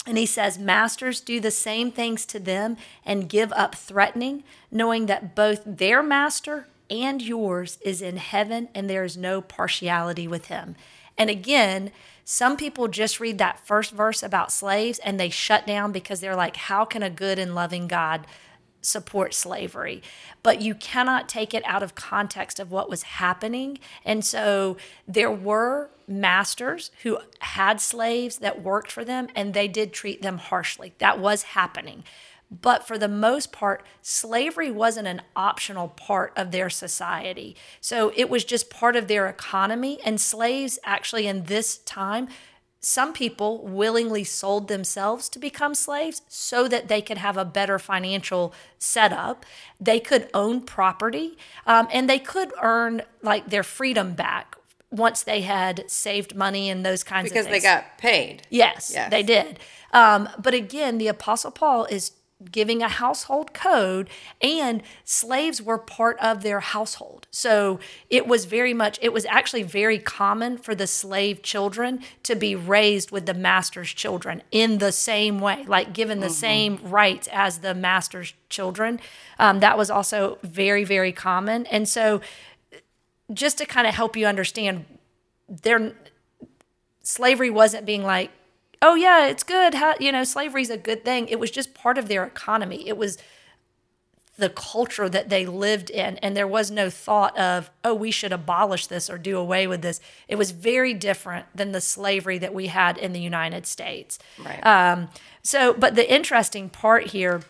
[0.07, 5.07] and he says, Masters, do the same things to them and give up threatening, knowing
[5.07, 10.47] that both their master and yours is in heaven, and there is no partiality with
[10.47, 10.77] him.
[11.17, 11.91] And again,
[12.25, 16.37] some people just read that first verse about slaves and they shut down because they're
[16.37, 18.27] like, how can a good and loving God
[18.85, 20.03] support slavery?
[20.43, 23.79] But you cannot take it out of context of what was happening.
[24.05, 29.93] And so there were masters who had slaves that worked for them and they did
[29.93, 30.95] treat them harshly.
[30.99, 32.05] That was happening.
[32.51, 37.57] But for the most part, slavery wasn't an optional part of their society.
[37.81, 39.99] So it was just part of their economy.
[40.05, 42.29] And slaves, actually, in this time,
[42.85, 47.79] some people willingly sold themselves to become slaves so that they could have a better
[47.79, 49.47] financial setup.
[49.81, 54.57] They could own property um, and they could earn like their freedom back
[54.91, 57.63] once they had saved money and those kinds because of things.
[57.63, 58.43] Because they got paid.
[58.51, 59.11] Yes, Yes.
[59.11, 59.59] they did.
[59.95, 62.13] Um, but again, the Apostle Paul is
[62.51, 67.27] giving a household code, and slaves were part of their household.
[67.31, 67.79] So
[68.11, 72.55] it was very much, it was actually very common for the slave children to be
[72.55, 77.59] raised with the master's children in the same way, like given the same rights as
[77.59, 79.01] the master's children.
[79.39, 81.67] Um, that was also very, very common.
[81.67, 82.21] And so
[83.33, 84.85] just to kind of help you understand,
[85.49, 85.93] there
[87.03, 88.31] slavery wasn't being like,
[88.85, 89.75] oh yeah, it's good.
[89.75, 91.27] How, you know, slavery's a good thing.
[91.29, 92.87] It was just part of their economy.
[92.87, 93.17] It was
[94.37, 98.33] the culture that they lived in, and there was no thought of, oh, we should
[98.33, 100.01] abolish this or do away with this.
[100.29, 104.19] It was very different than the slavery that we had in the United States.
[104.39, 104.65] Right.
[104.67, 105.09] Um,
[105.43, 107.43] so, but the interesting part here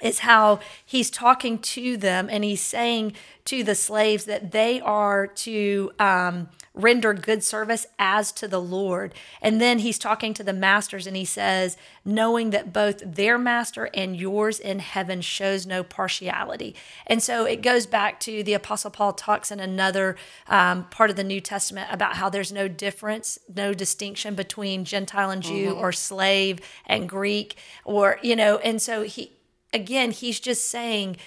[0.00, 3.12] is how he's talking to them and he's saying
[3.46, 9.14] to the slaves that they are to um, render good service as to the Lord.
[9.40, 13.88] And then he's talking to the masters and he says, knowing that both their master
[13.94, 16.74] and yours in heaven shows no partiality.
[17.06, 20.16] And so it goes back to the Apostle Paul talks in another
[20.48, 25.30] um, part of the New Testament about how there's no difference, no distinction between Gentile
[25.30, 29.30] and Jew or slave and Greek, or, you know, and so he,
[29.72, 31.18] again, he's just saying,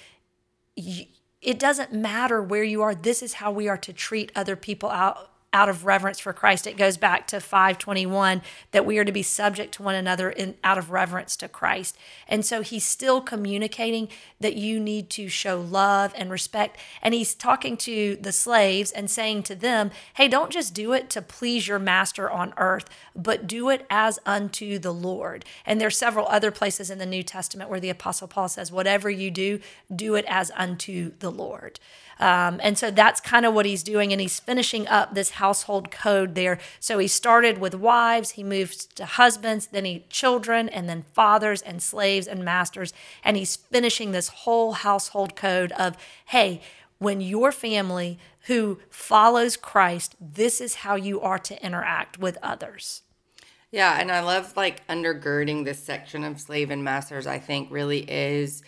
[0.76, 2.94] it doesn't matter where you are.
[2.94, 6.68] This is how we are to treat other people out out of reverence for Christ.
[6.68, 10.56] It goes back to 521 that we are to be subject to one another in
[10.64, 11.98] out of reverence to Christ.
[12.28, 16.78] And so he's still communicating that you need to show love and respect.
[17.02, 21.10] And he's talking to the slaves and saying to them, hey, don't just do it
[21.12, 25.46] to please your master on earth, but do it as unto the Lord.
[25.66, 29.10] And there's several other places in the New Testament where the Apostle Paul says, whatever
[29.10, 29.60] you do,
[29.94, 31.80] do it as unto the Lord.
[32.20, 34.12] Um, and so that's kind of what he's doing.
[34.12, 36.60] And he's finishing up this household code there.
[36.80, 41.62] So he started with wives, he moved to husbands, then he children, and then fathers
[41.62, 42.94] and slaves and masters.
[43.24, 46.62] And he's finishing this whole household code of, hey,
[47.00, 53.04] when your family who follows Christ, this is how you are to interact with others.
[53.72, 57.28] Yeah, and I love like undergirding this section of slave and masters.
[57.28, 58.64] I think really is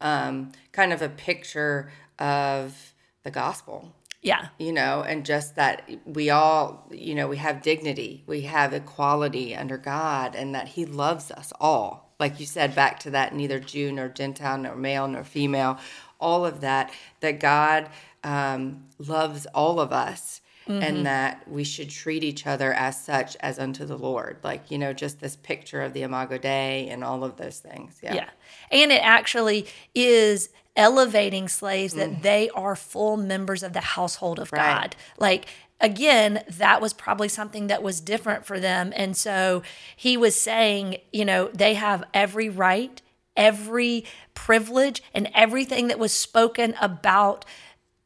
[0.00, 3.92] um, kind of a picture of the gospel.
[4.22, 4.48] Yeah.
[4.58, 9.54] You know, and just that we all, you know, we have dignity, we have equality
[9.54, 12.14] under God, and that He loves us all.
[12.18, 15.78] Like you said, back to that neither Jew nor Gentile, nor male nor female,
[16.18, 17.88] all of that, that God
[18.24, 20.40] um, loves all of us.
[20.68, 21.02] And mm-hmm.
[21.04, 24.38] that we should treat each other as such as unto the Lord.
[24.42, 28.00] Like, you know, just this picture of the Imago Dei and all of those things.
[28.02, 28.14] Yeah.
[28.14, 28.30] Yeah.
[28.72, 32.22] And it actually is elevating slaves that mm-hmm.
[32.22, 34.50] they are full members of the household of.
[34.50, 34.80] Right.
[34.80, 34.96] God.
[35.18, 35.46] Like,
[35.80, 38.92] again, that was probably something that was different for them.
[38.96, 39.62] And so
[39.94, 43.00] he was saying, you know, they have every right,
[43.36, 47.44] every privilege, and everything that was spoken about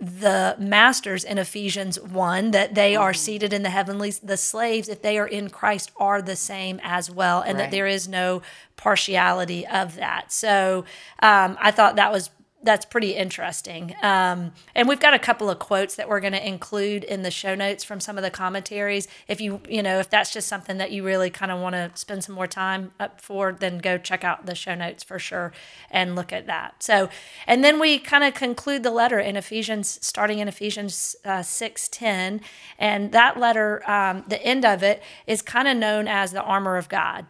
[0.00, 4.18] the masters in Ephesians 1 that they are seated in the heavenlies.
[4.18, 7.86] The slaves if they are in Christ are the same as well and that there
[7.86, 8.40] is no
[8.76, 10.32] partiality of that.
[10.32, 10.84] So
[11.22, 12.30] um, I thought that was
[12.62, 13.94] that's pretty interesting.
[14.02, 17.30] Um, and we've got a couple of quotes that we're going to include in the
[17.30, 19.08] show notes from some of the commentaries.
[19.28, 21.90] If you you know if that's just something that you really kind of want to
[21.94, 25.52] spend some more time up for then go check out the show notes for sure
[25.90, 26.82] and look at that.
[26.82, 27.08] So
[27.46, 32.42] and then we kind of conclude the letter in ephesians starting in ephesians uh, 6.10
[32.78, 36.76] and that letter um, the end of it is kind of known as the armor
[36.76, 37.26] of god.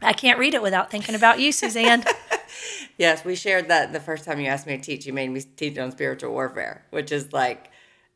[0.00, 2.04] I can't read it without thinking about you suzanne
[2.98, 5.06] Yes, we shared that the first time you asked me to teach.
[5.06, 7.70] You made me teach on spiritual warfare, which is like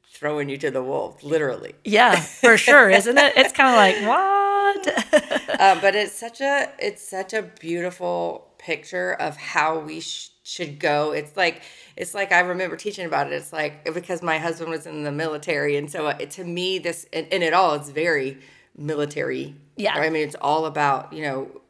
[0.08, 1.74] throwing you to the wolves, literally.
[1.84, 6.70] yeah for sure isn't it it's kind of like what uh, but it's such a
[6.78, 11.12] it's such a beautiful picture of how we sh- should go.
[11.12, 11.62] It's like
[11.96, 13.32] it's like I remember teaching about it.
[13.32, 17.06] It's like because my husband was in the military, and so it, to me, this
[17.12, 18.38] and, and it all is very
[18.76, 19.54] military.
[19.76, 19.94] Yeah.
[19.94, 21.60] I mean, it's all about you know.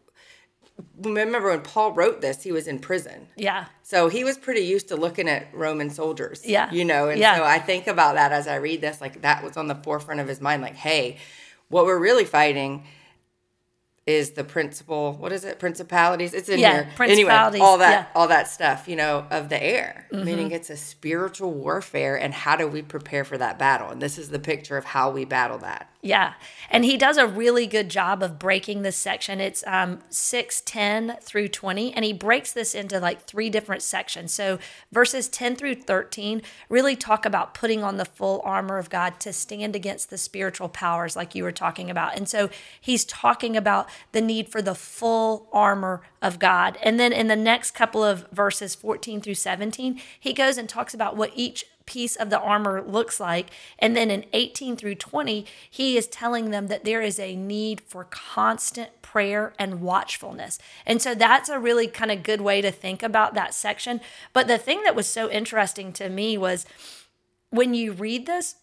[0.98, 3.28] Remember when Paul wrote this, he was in prison.
[3.36, 3.66] Yeah.
[3.82, 6.42] So he was pretty used to looking at Roman soldiers.
[6.44, 6.70] Yeah.
[6.72, 7.36] You know, and Yeah.
[7.36, 10.20] so I think about that as I read this, like that was on the forefront
[10.20, 10.62] of his mind.
[10.62, 11.18] Like, hey,
[11.68, 12.84] what we're really fighting
[14.06, 15.58] is the principal what is it?
[15.58, 16.32] Principalities.
[16.32, 16.92] It's in Yeah, here.
[16.94, 18.02] principalities, Anyway, all that yeah.
[18.04, 18.18] Mm-hmm.
[18.18, 20.06] all that stuff, you know, of the air.
[20.12, 23.90] Meaning it's a spiritual warfare and how do we prepare for that battle?
[23.90, 25.90] And this is the picture of how we battle that.
[26.06, 26.34] Yeah.
[26.70, 29.40] And he does a really good job of breaking this section.
[29.40, 31.92] It's um, 6, 10 through 20.
[31.94, 34.32] And he breaks this into like three different sections.
[34.32, 34.60] So
[34.92, 39.32] verses 10 through 13 really talk about putting on the full armor of God to
[39.32, 42.16] stand against the spiritual powers, like you were talking about.
[42.16, 46.78] And so he's talking about the need for the full armor of God.
[46.82, 50.94] And then in the next couple of verses, 14 through 17, he goes and talks
[50.94, 53.48] about what each piece of the armor looks like.
[53.78, 57.80] And then in 18 through 20, he is telling them that there is a need
[57.80, 60.58] for constant prayer and watchfulness.
[60.84, 64.00] And so that's a really kind of good way to think about that section.
[64.32, 66.66] But the thing that was so interesting to me was
[67.50, 68.56] when you read this,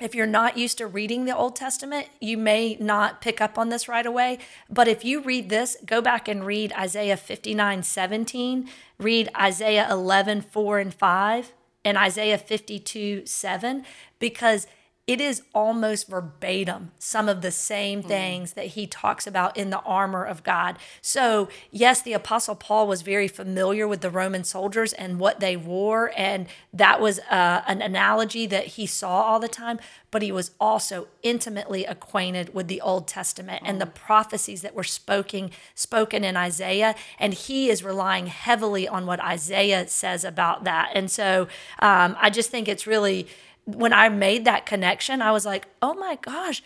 [0.00, 3.68] if you're not used to reading the Old Testament, you may not pick up on
[3.68, 4.38] this right away.
[4.68, 10.42] But if you read this, go back and read Isaiah 59 17, read Isaiah 11
[10.42, 11.52] 4 and 5,
[11.84, 13.84] and Isaiah 52 7,
[14.18, 14.66] because
[15.08, 19.80] it is almost verbatim some of the same things that he talks about in the
[19.80, 20.78] armor of God.
[21.00, 25.56] So, yes, the Apostle Paul was very familiar with the Roman soldiers and what they
[25.56, 29.80] wore, and that was uh, an analogy that he saw all the time.
[30.12, 34.84] But he was also intimately acquainted with the Old Testament and the prophecies that were
[34.84, 40.92] spoken spoken in Isaiah, and he is relying heavily on what Isaiah says about that.
[40.94, 41.48] And so,
[41.80, 43.26] um, I just think it's really
[43.64, 46.62] when I made that connection, I was like, oh my gosh,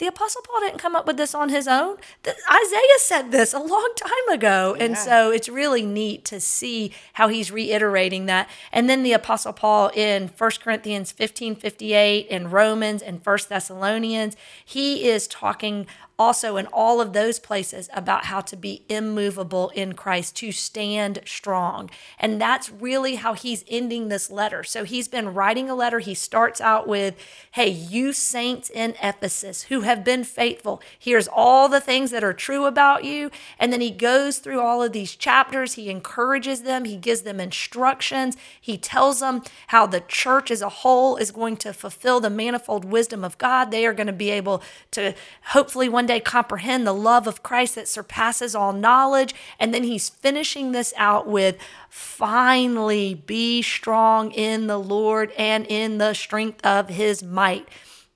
[0.00, 1.98] the Apostle Paul didn't come up with this on his own.
[2.22, 4.74] The, Isaiah said this a long time ago.
[4.80, 8.48] And so it's really neat to see how he's reiterating that.
[8.72, 14.36] And then the Apostle Paul in 1 Corinthians 15 58 and Romans and 1 Thessalonians,
[14.64, 15.86] he is talking
[16.20, 21.20] also in all of those places about how to be immovable in Christ, to stand
[21.24, 21.88] strong.
[22.18, 24.62] And that's really how he's ending this letter.
[24.62, 25.98] So he's been writing a letter.
[25.98, 27.14] He starts out with,
[27.52, 32.34] Hey, you saints in Ephesus who have been faithful, here's all the things that are
[32.34, 33.30] true about you.
[33.58, 35.72] And then he goes through all of these chapters.
[35.72, 40.68] He encourages them, he gives them instructions, he tells them how the church as a
[40.68, 43.70] whole is going to fulfill the manifold wisdom of God.
[43.70, 47.74] They are going to be able to hopefully one day comprehend the love of Christ
[47.76, 49.34] that surpasses all knowledge.
[49.58, 51.56] And then he's finishing this out with
[51.88, 57.68] finally be strong in the Lord and in the strength of his might.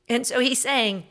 [0.09, 1.05] And so he's saying,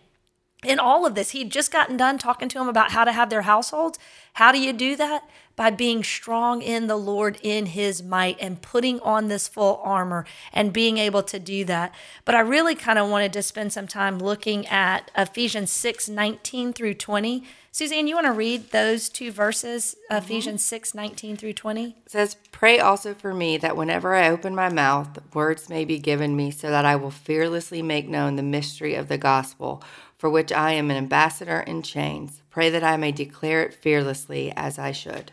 [0.64, 3.30] in all of this, he'd just gotten done talking to him about how to have
[3.30, 4.00] their households.
[4.34, 5.30] How do you do that?
[5.56, 10.26] By being strong in the Lord in his might and putting on this full armor
[10.52, 11.94] and being able to do that.
[12.26, 16.74] But I really kind of wanted to spend some time looking at Ephesians 6 19
[16.74, 17.44] through 20.
[17.76, 20.24] Suzanne, you want to read those two verses, mm-hmm.
[20.24, 21.96] Ephesians 6 19 through 20?
[22.06, 25.98] It says, Pray also for me that whenever I open my mouth, words may be
[25.98, 29.82] given me so that I will fearlessly make known the mystery of the gospel,
[30.16, 32.44] for which I am an ambassador in chains.
[32.52, 35.32] Pray that I may declare it fearlessly as I should.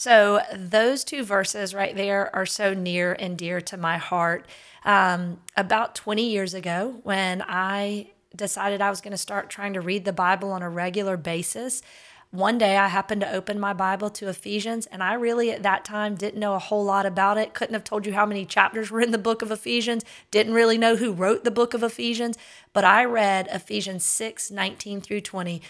[0.00, 4.46] So, those two verses right there are so near and dear to my heart.
[4.82, 9.82] Um, about 20 years ago, when I decided I was going to start trying to
[9.82, 11.82] read the Bible on a regular basis,
[12.30, 15.84] one day I happened to open my Bible to Ephesians, and I really at that
[15.84, 17.52] time didn't know a whole lot about it.
[17.52, 20.78] Couldn't have told you how many chapters were in the book of Ephesians, didn't really
[20.78, 22.38] know who wrote the book of Ephesians,
[22.72, 25.60] but I read Ephesians 6 19 through 20.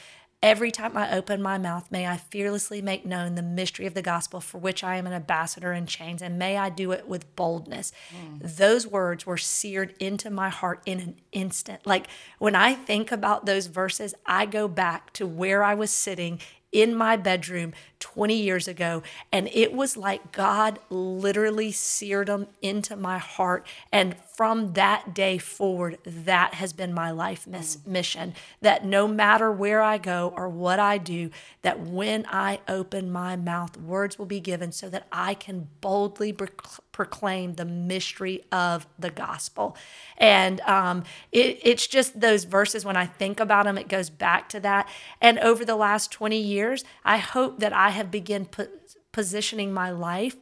[0.42, 4.00] Every time I open my mouth, may I fearlessly make known the mystery of the
[4.00, 7.36] gospel for which I am an ambassador in chains, and may I do it with
[7.36, 7.92] boldness.
[8.10, 8.56] Mm.
[8.56, 11.86] Those words were seared into my heart in an instant.
[11.86, 12.06] Like
[12.38, 16.40] when I think about those verses, I go back to where I was sitting
[16.72, 19.02] in my bedroom 20 years ago.
[19.32, 23.66] And it was like God literally seared them into my heart.
[23.92, 28.32] And from that day forward, that has been my life miss- mission.
[28.62, 31.28] That no matter where I go or what I do,
[31.60, 36.32] that when I open my mouth, words will be given so that I can boldly
[36.32, 39.76] proc- proclaim the mystery of the gospel.
[40.16, 44.48] And um, it, it's just those verses, when I think about them, it goes back
[44.48, 44.88] to that.
[45.20, 48.70] And over the last 20 years, I hope that I have begun put,
[49.12, 50.36] positioning my life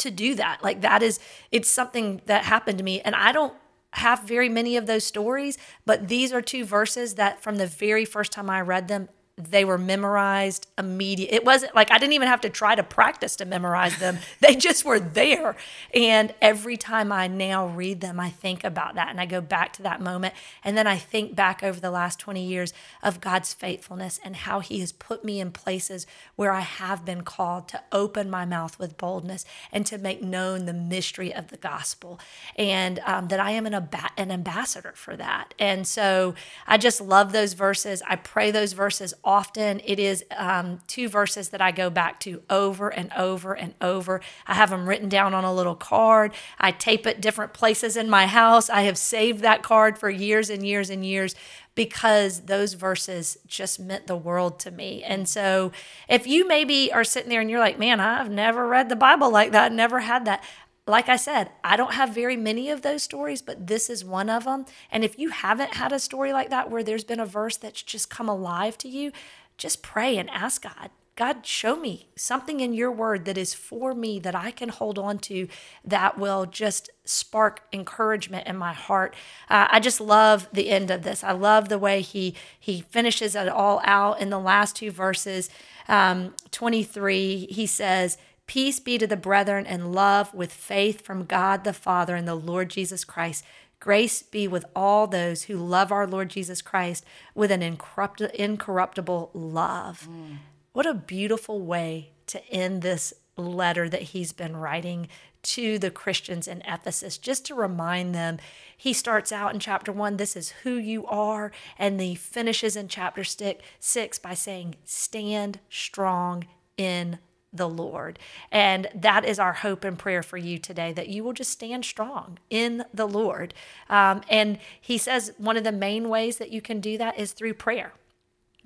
[0.00, 0.62] to do that.
[0.62, 1.20] Like that is
[1.50, 3.54] it's something that happened to me and I don't
[3.92, 8.04] have very many of those stories, but these are two verses that from the very
[8.04, 9.08] first time I read them,
[9.44, 11.32] they were memorized immediate.
[11.32, 14.18] It wasn't like I didn't even have to try to practice to memorize them.
[14.40, 15.56] they just were there.
[15.94, 19.72] And every time I now read them, I think about that and I go back
[19.74, 20.34] to that moment.
[20.64, 22.72] And then I think back over the last 20 years
[23.02, 27.22] of God's faithfulness and how He has put me in places where I have been
[27.22, 31.56] called to open my mouth with boldness and to make known the mystery of the
[31.56, 32.20] gospel.
[32.56, 35.54] And um, that I am an, ab- an ambassador for that.
[35.58, 36.34] And so
[36.66, 38.02] I just love those verses.
[38.06, 42.42] I pray those verses often it is um, two verses that I go back to
[42.50, 44.20] over and over and over.
[44.44, 46.32] I have them written down on a little card.
[46.58, 48.68] I tape it different places in my house.
[48.68, 51.36] I have saved that card for years and years and years
[51.76, 55.04] because those verses just meant the world to me.
[55.04, 55.70] And so
[56.08, 59.30] if you maybe are sitting there and you're like, man, I've never read the Bible
[59.30, 60.42] like that, never had that
[60.90, 64.28] like I said, I don't have very many of those stories, but this is one
[64.28, 64.66] of them.
[64.90, 67.82] And if you haven't had a story like that where there's been a verse that's
[67.82, 69.12] just come alive to you,
[69.56, 70.90] just pray and ask God.
[71.16, 74.98] God, show me something in your word that is for me that I can hold
[74.98, 75.48] on to
[75.84, 79.14] that will just spark encouragement in my heart.
[79.50, 81.22] Uh, I just love the end of this.
[81.22, 85.50] I love the way he he finishes it all out in the last two verses.
[85.88, 88.16] Um, 23, he says,
[88.50, 92.34] Peace be to the brethren and love with faith from God the Father and the
[92.34, 93.44] Lord Jesus Christ.
[93.78, 100.08] Grace be with all those who love our Lord Jesus Christ with an incorruptible love.
[100.10, 100.38] Mm.
[100.72, 105.06] What a beautiful way to end this letter that he's been writing
[105.42, 108.38] to the Christians in Ephesus, just to remind them.
[108.76, 112.88] He starts out in chapter one, this is who you are, and he finishes in
[112.88, 116.46] chapter six by saying, Stand strong
[116.76, 117.20] in
[117.52, 118.18] the Lord.
[118.50, 121.84] And that is our hope and prayer for you today that you will just stand
[121.84, 123.54] strong in the Lord.
[123.88, 127.32] Um, and he says one of the main ways that you can do that is
[127.32, 127.92] through prayer.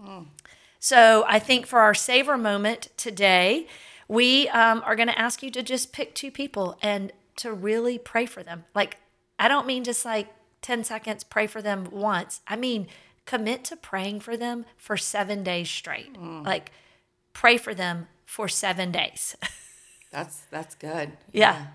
[0.00, 0.26] Mm.
[0.78, 3.66] So I think for our savor moment today,
[4.06, 7.98] we um, are going to ask you to just pick two people and to really
[7.98, 8.64] pray for them.
[8.74, 8.98] Like,
[9.38, 10.28] I don't mean just like
[10.60, 12.42] 10 seconds, pray for them once.
[12.46, 12.86] I mean,
[13.24, 16.14] commit to praying for them for seven days straight.
[16.14, 16.44] Mm.
[16.44, 16.70] Like,
[17.32, 19.36] pray for them for seven days.
[20.12, 21.12] that's that's good.
[21.32, 21.52] Yeah.
[21.52, 21.66] yeah.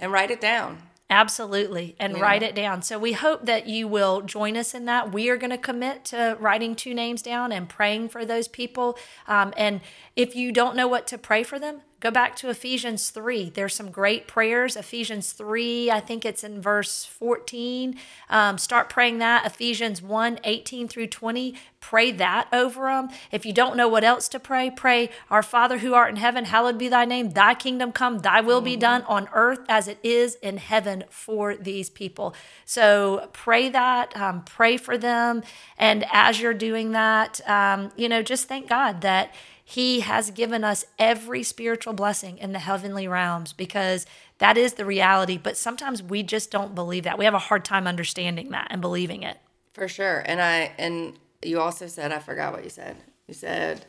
[0.00, 0.78] And write it down.
[1.10, 1.94] Absolutely.
[2.00, 2.22] And yeah.
[2.22, 2.82] write it down.
[2.82, 5.12] So we hope that you will join us in that.
[5.12, 8.98] We are going to commit to writing two names down and praying for those people.
[9.28, 9.80] Um, and
[10.16, 13.48] if you don't know what to pray for them, Go back to Ephesians 3.
[13.48, 14.76] There's some great prayers.
[14.76, 17.98] Ephesians 3, I think it's in verse 14.
[18.28, 19.46] Um, start praying that.
[19.46, 21.54] Ephesians 1 18 through 20.
[21.80, 23.08] Pray that over them.
[23.32, 26.44] If you don't know what else to pray, pray, Our Father who art in heaven,
[26.44, 27.30] hallowed be thy name.
[27.30, 31.56] Thy kingdom come, thy will be done on earth as it is in heaven for
[31.56, 32.34] these people.
[32.66, 35.42] So pray that, um, pray for them.
[35.78, 39.34] And as you're doing that, um, you know, just thank God that
[39.64, 44.04] he has given us every spiritual blessing in the heavenly realms because
[44.38, 45.38] that is the reality.
[45.38, 47.18] But sometimes we just don't believe that.
[47.18, 49.38] We have a hard time understanding that and believing it.
[49.72, 50.22] For sure.
[50.26, 52.96] And I, and you also said, I forgot what you said.
[53.26, 53.86] You said,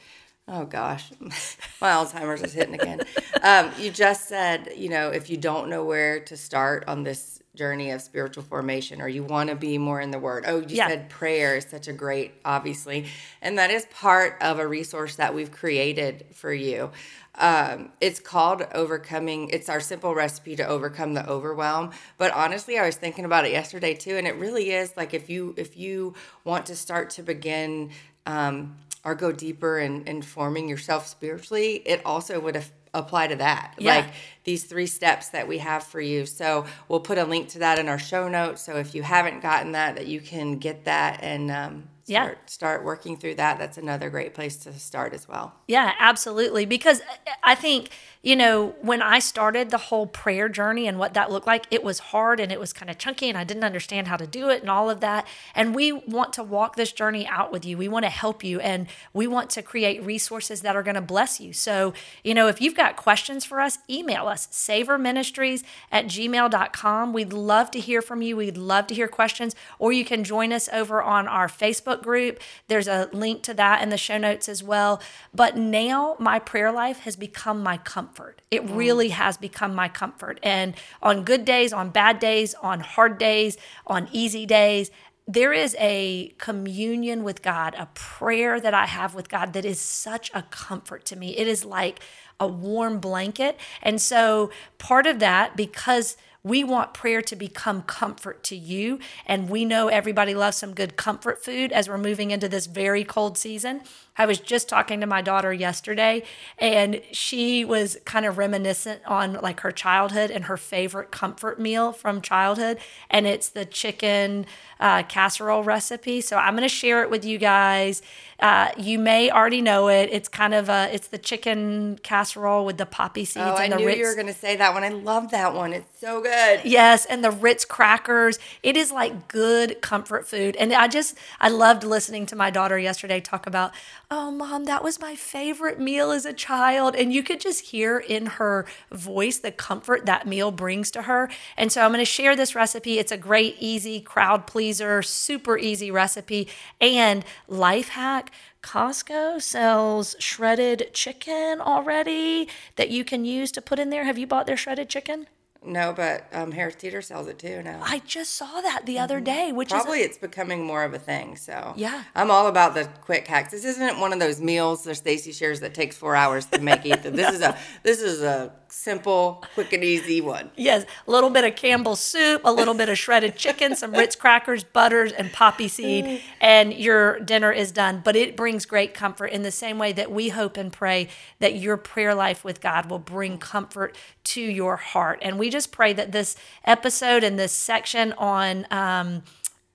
[0.47, 3.01] oh gosh, my Alzheimer's is hitting again.
[3.43, 7.41] um, you just said, you know, if you don't know where to start on this
[7.55, 10.45] journey of spiritual formation or you want to be more in the word.
[10.47, 10.87] Oh, you yeah.
[10.87, 13.07] said prayer is such a great, obviously.
[13.41, 16.91] And that is part of a resource that we've created for you.
[17.37, 19.49] Um, it's called Overcoming.
[19.49, 21.91] It's our simple recipe to overcome the overwhelm.
[22.17, 25.29] But honestly, I was thinking about it yesterday too, and it really is like if
[25.29, 27.91] you if you want to start to begin
[28.25, 33.35] um, or go deeper in, in forming yourself spiritually, it also would have apply to
[33.37, 33.75] that.
[33.77, 33.95] Yeah.
[33.95, 34.05] Like
[34.43, 36.25] these three steps that we have for you.
[36.25, 38.61] So we'll put a link to that in our show notes.
[38.61, 42.45] So if you haven't gotten that, that you can get that and um, start, yeah.
[42.45, 43.57] start working through that.
[43.57, 45.53] That's another great place to start as well.
[45.67, 46.65] Yeah, absolutely.
[46.65, 47.01] Because
[47.43, 47.89] I think,
[48.25, 51.83] you know, when I started the whole prayer journey and what that looked like, it
[51.83, 54.49] was hard and it was kind of chunky and I didn't understand how to do
[54.49, 55.25] it and all of that.
[55.53, 57.77] And we want to walk this journey out with you.
[57.77, 61.01] We want to help you and we want to create resources that are going to
[61.01, 61.53] bless you.
[61.53, 67.13] So, you know, if you've got questions for us, email us, savorministries at gmail.com.
[67.13, 68.35] We'd love to hear from you.
[68.35, 72.03] We'd love to hear questions, or you can join us over on our Facebook Facebook
[72.03, 72.39] group.
[72.67, 75.01] There's a link to that in the show notes as well.
[75.33, 78.14] But now my prayer life has become my comfort.
[78.51, 78.75] It mm.
[78.75, 80.39] really has become my comfort.
[80.43, 83.57] And on good days, on bad days, on hard days,
[83.87, 84.91] on easy days,
[85.27, 89.79] there is a communion with God, a prayer that I have with God that is
[89.79, 91.35] such a comfort to me.
[91.35, 91.99] It is like
[92.39, 93.57] a warm blanket.
[93.81, 98.99] And so, part of that, because we want prayer to become comfort to you.
[99.25, 103.03] And we know everybody loves some good comfort food as we're moving into this very
[103.03, 103.81] cold season.
[104.17, 106.23] I was just talking to my daughter yesterday,
[106.57, 111.91] and she was kind of reminiscent on like her childhood and her favorite comfort meal
[111.91, 112.79] from childhood.
[113.09, 114.45] And it's the chicken
[114.79, 116.21] uh, casserole recipe.
[116.21, 118.01] So I'm going to share it with you guys.
[118.39, 120.09] Uh, you may already know it.
[120.11, 123.77] It's kind of a it's the chicken casserole with the poppy seeds oh, and I
[123.77, 123.99] the knew Ritz.
[123.99, 124.83] you were going to say that one.
[124.83, 125.71] I love that one.
[125.71, 126.61] It's so good.
[126.65, 128.37] Yes, and the Ritz crackers.
[128.61, 130.57] It is like good comfort food.
[130.57, 133.71] And I just I loved listening to my daughter yesterday talk about,
[134.11, 137.97] "Oh, mom, that was my favorite meal as a child." And you could just hear
[137.97, 141.29] in her voice the comfort that meal brings to her.
[141.57, 142.99] And so I'm going to share this recipe.
[142.99, 146.47] It's a great easy crowd pleaser, super easy recipe
[146.79, 148.31] and life hack
[148.65, 154.05] Costco sells shredded chicken already that you can use to put in there.
[154.05, 155.27] Have you bought their shredded chicken?
[155.65, 157.81] No, but um, Harris Teeter sells it too now.
[157.83, 160.99] I just saw that the other day, which Probably is it's becoming more of a
[160.99, 161.35] thing.
[161.35, 162.03] So Yeah.
[162.13, 163.51] I'm all about the quick hacks.
[163.51, 166.85] This isn't one of those meals that Stacy shares that takes four hours to make
[166.85, 167.09] either.
[167.11, 170.51] This is a this is a simple, quick and easy one.
[170.57, 174.15] yes, a little bit of Campbell's soup, a little bit of shredded chicken, some Ritz
[174.15, 178.01] crackers, butters, and poppy seed, and your dinner is done.
[178.03, 181.07] But it brings great comfort in the same way that we hope and pray
[181.39, 183.95] that your prayer life with God will bring comfort
[184.25, 185.19] to your heart.
[185.21, 189.23] And we just pray that this episode and this section on um,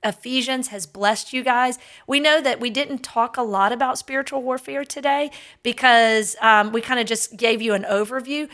[0.05, 1.79] Ephesians has blessed you guys.
[2.07, 5.31] We know that we didn't talk a lot about spiritual warfare today
[5.63, 8.49] because um, we kind of just gave you an overview.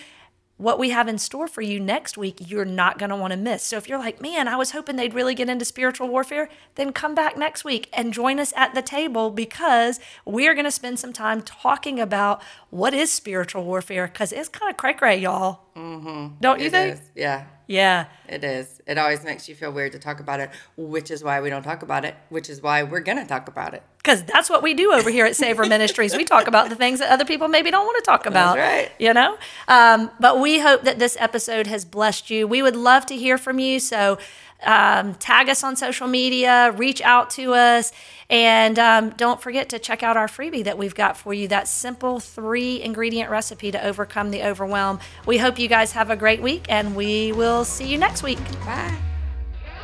[0.58, 3.36] What we have in store for you next week, you're not going to want to
[3.36, 3.62] miss.
[3.62, 6.92] So, if you're like, man, I was hoping they'd really get into spiritual warfare, then
[6.92, 10.70] come back next week and join us at the table because we are going to
[10.70, 15.18] spend some time talking about what is spiritual warfare because it's kind of cray cray,
[15.18, 15.60] y'all.
[15.76, 16.36] Mm-hmm.
[16.40, 16.94] Don't you It think?
[16.94, 17.00] is.
[17.14, 17.44] Yeah.
[17.66, 18.06] Yeah.
[18.28, 18.80] It is.
[18.86, 21.62] It always makes you feel weird to talk about it, which is why we don't
[21.62, 23.82] talk about it, which is why we're going to talk about it.
[23.98, 26.16] because that's what we do over here at Savor Ministries.
[26.16, 28.56] We talk about the things that other people maybe don't want to talk about.
[28.56, 28.90] right.
[28.98, 29.36] You know?
[29.68, 32.46] Um, but we hope that this episode has blessed you.
[32.46, 33.80] We would love to hear from you.
[33.80, 34.18] So
[34.64, 37.92] um, tag us on social media, reach out to us,
[38.28, 41.68] and um, don't forget to check out our freebie that we've got for you that
[41.68, 44.98] simple three ingredient recipe to overcome the overwhelm.
[45.26, 48.38] We hope you guys have a great week, and we will see you next week.
[48.64, 48.96] Bye.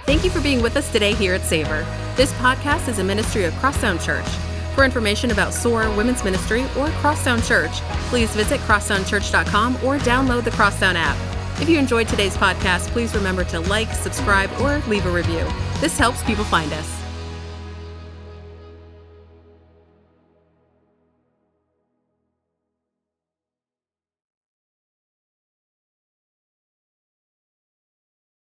[0.05, 1.87] Thank you for being with us today here at Savor.
[2.17, 4.27] This podcast is a ministry of Crosstown Church.
[4.75, 7.73] For information about SOAR Women's Ministry or Crosstown Church,
[8.09, 11.17] please visit crosstownchurch.com or download the Crosstown app.
[11.61, 15.47] If you enjoyed today's podcast, please remember to like, subscribe, or leave a review.
[15.81, 17.02] This helps people find us.